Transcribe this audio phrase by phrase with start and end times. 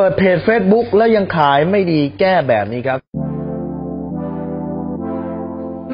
[0.00, 2.98] ปิดเพจ Facebook แล้วยังขายไม่ดีแก้แบบนี้ครับ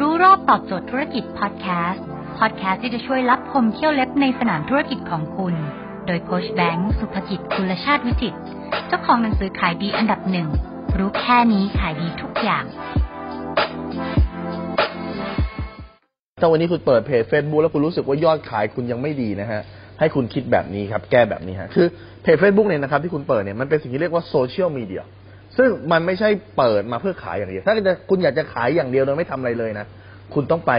[0.00, 2.04] รู้รอบตอบโจทย์ธุรกิจพอดแคสต์
[2.38, 5.54] พอดแคสต์ที่จะช่วยรับพมเที่ยวเล็บในสนามธุรกิจของคุณ
[6.06, 8.38] โดยโคชแบงค์สุภกิจคุลชาติวิจิตร
[8.88, 10.48] เจ้าของหนังสือขายดีอันดับหนึ่ง
[10.98, 12.64] รู้แค่นี้ขายดีทุกอย่าง
[16.40, 19.62] ถ้าวันนี้คุณเปิดเพจ Facebook แล้วคุณรู้สึกว่ายอดขายคุณยังไม่ดีนะฮะ
[19.98, 21.86] ให้คุณคิดแบบนี้ครับ แก้แบบนี้ฮะคือ
[22.22, 25.02] เพจ Facebook เนี่ยนะครับที่คุณเปิดเนี่ยมันเป็นสิ่งที่เรียกว่าโซเชียลมีเดีย
[25.58, 27.74] ซึ่งมันไม่ใช่เปิดมาเพื่อขายอย่างเดียว ถ้า
[28.10, 29.86] คุณอยากจะขายอย่างเดียวโดยไม่ทำอะไรเลยนะ
[30.34, 30.72] คุณต้องไป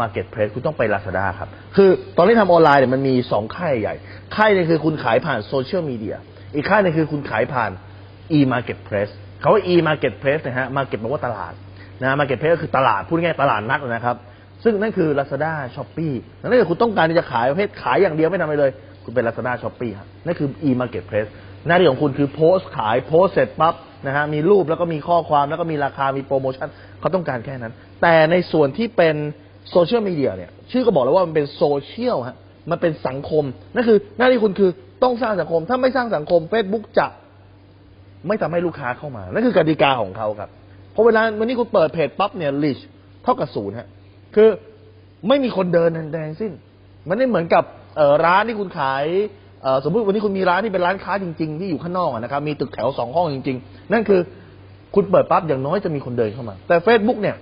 [0.00, 3.94] Marketplace คุณต้องไป Lazada ครับ คือตอนที่ทำออนไลน์เนี่ยมันมีสองค่ายใหญ่
[4.36, 6.16] ค่ายหนึงคือคุณขายผ่านโซเชียลมีเดีย
[6.54, 7.70] อีกค่ายหนึงคือคุณขายผ่าน
[8.38, 11.52] e-marketplace เขาว่า e-marketplace นะฮะ market แปลว่าตลาด
[12.02, 14.16] นะ marketplace ก็คือตลาด พูดง่ายตลาดนัดนะครับ
[14.64, 18.72] ซึ่งนั่นคือ Lazada Shopee นั่นคือคุณต้องการที่จะขายประเภทขายอย่างเดียวไม่ทำอะไรเลย
[19.04, 21.30] คุณเป็น Lazada Shopee ครับนั่นคือ e-marketplace
[21.66, 23.74] หน้าที่ของคุณคือโพสต์ขายโพสต์เสร็จปั๊บ
[24.06, 26.68] นะฮะมีรูปแล้วก็มีข้อความแล้วก็มีราคามีโปรโมชั่น
[27.00, 29.16] เขาต้องการแค่นั้น แต่ในส่วนที่เป็น
[29.70, 32.36] โซเชียลมีเดียเนี่ยชื่อก็บอกแล้วว่ามันเป็นโซเชียลฮะ
[32.70, 34.70] มันเป็นสังคม นั่นคือหน้าที่คุณคือ
[35.02, 37.06] ต้องสร้างสังคม ถ้าไม่สร้างสังคม Facebook จะ
[38.28, 40.50] ไม่ทำให้ลูกค้าเข้ามา นั่นคือกติกาของเขาครับ
[40.92, 42.78] เพราะเวลาวันนี้คุณเปิดเพจปั๊บเนี่ยลิช
[43.22, 43.88] เท่ากับศูนย์ฮะ
[44.34, 44.48] คือ
[45.28, 46.52] ไม่มีคนเดินใดงสิ้น
[47.08, 47.64] มันไม่เหมือนกับ
[48.24, 49.04] ร้านที่คุณขาย
[49.84, 54.20] สมมติวันนี้คุณมีร้านที่เป็นร้านค้าจริง ๆ ที่อยู่ข้างนอกนะครับ มีตึกแถวสองห้องจริง ๆ นั่นคือ
[54.94, 57.36] คุณเปิดปั๊บอย่างน้อยจะมีคนเดินเข้ามา แต่ Facebook เนี่ย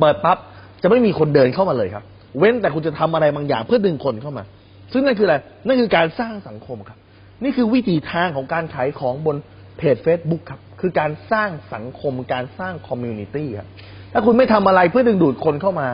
[0.00, 0.38] เปิดปั๊บ
[0.82, 2.04] จะไม่มีคนเดินเข้ามาเลยครับ
[2.38, 4.44] เว้นแต่คุณจะทำอะไรบางอย่างเพื่อดึงคนเข้ามา
[4.92, 6.98] ซึ่งนั่นคืออะไรนั่นคือการสร้างสังคมครับ
[7.42, 9.36] นี่คือวิธีทางของการขายของบน
[9.76, 13.68] เพจ Facebook ครับ คือการสร้างสังคมการสร้าง community ครับ
[14.12, 15.88] ถ้าคุณไม่ทำอะไรเพื่อดึงดูดคนเข้ามา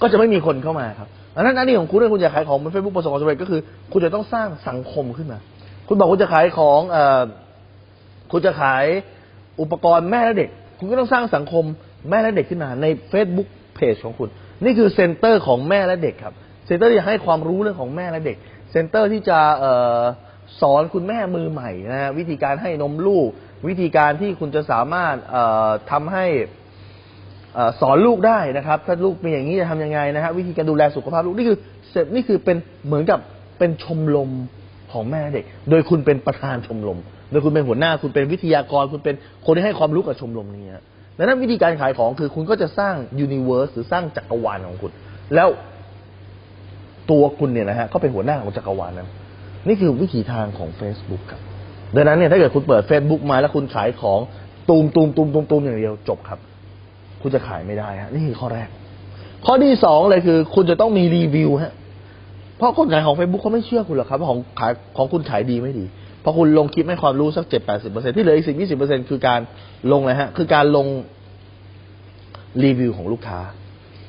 [0.00, 3.60] ก็จะไม่มีคนเข้ามาครับดังนั้นหน้าที่ของคุณถ้าคุณอยากขายของบน Facebook ประสบความสำเร็จก็คือ
[3.92, 5.38] คุณจะต้องสร้างสังคมขึ้นมา
[5.88, 7.22] คุณบอกคุณจะขายของเอ่อ
[8.32, 8.84] คุณจะขาย
[9.60, 11.64] อุปกรณ์แม่และเด็ก คุณก็ต้องสร้างสังคม
[12.10, 14.28] แม่และเด็กขึ้นมาใน Facebook เพจของคุณ
[14.64, 16.34] นี่คือ center ของแม่และเด็กครับ
[16.66, 18.36] center ที่จะให้ความรู้เรื่องของแม่และเด็ก
[18.70, 20.00] เซ็นเตอร์ที่จะเอ่อ
[20.60, 23.28] สอนคุณแม่มือใหม่นะฮะวิธีการให้นมลูก
[23.68, 26.26] วิธีการที่คุณจะสามารถเอ่อทำให้
[27.80, 31.58] สอนลูกได้นะครับ ถ้าลูกเป็นอย่างนี้จะทำยังไงนะฮะวิธีการดูแลสุขภาพลูกนี่คือ
[31.90, 33.18] เสร็จนี่คือเป็นเหมือนกับ
[33.58, 34.30] เป็นชมรม
[34.92, 36.98] ของแม่เด็ก โดยคุณเป็นประธานชมรม
[37.30, 39.14] โดยคุณเป็นหัวหน้าคุณเป็นวิทยากร คุณเป็น
[39.46, 40.84] คนที่ให้ความรู้กับชมรมนี้ฮะ
[41.18, 44.92] ดังนั้นวิธีการขายของคือคุณก็จะสร้างยูนิเวอร์สหรือสร้างจักรวาลของคุณ
[45.34, 45.48] แล้ว
[47.10, 49.08] ตัวคุณเนี่ยนะฮะก็เป็นหัวหน้าของจักรวาลนั้น
[49.68, 51.40] นี่คือวิถีทางของ Facebook ครับ
[51.96, 54.20] ดังนั้นเนี่ยถ้าเกิดคุณเปิด Facebook มาแล้วคุณขายของ
[54.68, 56.38] ตูมตูมตูมตูมตูมอย่างเดียวจบครับ
[57.22, 58.68] คุณจะขายไม่ได้ฮะนี่คือข้อแรก
[59.46, 61.72] ข้อที่สองเลยคือ คุณจะต้องมีรีวิวฮะ
[62.56, 65.84] เพราะคนขายของ Facebook เขาไม่เชื่อคุณหรอกครับว่าของขายของคุณขายดีไม่ดี
[66.20, 69.40] เพราะคุณลงคลิปให้ความรู้สักเจ็ดแปดสิบเปอร์เซ็นที่เหลืออีกสิบยี่สิบเปอร์เซ็นคือการ
[69.92, 70.86] ลงเลยฮะ คือการลง
[72.64, 73.40] รีวิวของลูกค้า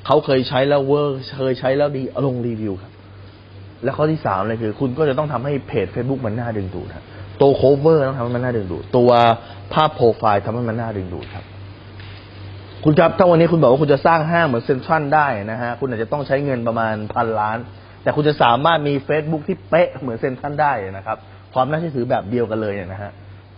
[0.06, 2.92] เขาเคยใช้แล้ว work เคยใช้แล้วดีลงรีวิวครับ
[3.84, 7.04] และข้อที่สามเลยคือ คุณก็จะต้องทำให้เพจ Facebook มันน่าดึงดูดครับ
[7.40, 9.10] ตัว cover ต้องทำให้มันน่าดึงดูดตัว
[9.72, 11.44] ภาพโปรไฟล์ทำให้มันน่าดึงดูดครับ
[12.86, 17.58] คุณครับถ้าวันนี้คุณบอกว่าคุณจะสร้างห้างเหมือนเซ็นทรัลได้นะฮะคุณอาจจะต้องใช้เงินประมาณพันล้าน
[18.02, 21.16] แต่คุณจะสามารถมี Facebook ที่เป๊ะเหมือนเซ็นทรัลได้นะครับ
[21.54, 23.10] ความน่าเชื่อถือแบบเดียวกันเลยเนี่ยนะฮะ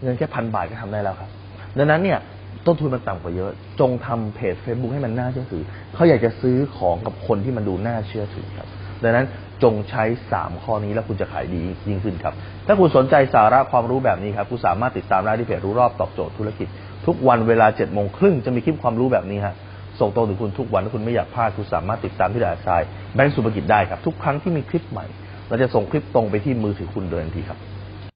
[0.03, 1.31] เงินแค่พันบาทก็ทำได้แล้วครับ
[1.79, 2.19] ดังนั้นเนี่ย
[2.67, 3.51] ต้นทุนมันต่ำกว่าเยอะ
[3.81, 5.63] จงทำเพจ Facebook ให้มันน่าเชื่อถือ
[5.95, 8.69] เขาอยากจะซื้อของกับคนที่มันดูน่าเชื่อถือครับ
[9.03, 9.27] ดังนั้น
[9.63, 12.35] จงใช้ 3 ข้อนี้แล้วคุณจะขายดียิ่งขึ้นครับ
[12.67, 16.69] ถ้าคุณสนใจสาระความรู้แบบนี้ครับคุณสามารถติดตามได้ที่เพจรู้รอบตอบโจทย์ธุรกิจ
[17.07, 19.55] ทุกวันเวลา7โมงครึ่งจะมีคลิปความรู้แบบนี้ฮะ
[20.01, 22.83] ส่งตรงถึงคุณทุกวันถ้าคุณไม่อยากพลาดคุณสามารถติดตามที่ดาทราย
[23.15, 25.07] แบงก์สุภกิจได้ครับทุกครั้งที่มีคลิปใหม่
[25.49, 27.59] เราจะส่งคลิปตรงไปที่มือถือคุณโดยทันทีครับ